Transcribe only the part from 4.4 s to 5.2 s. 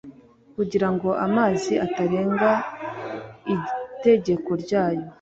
ryayo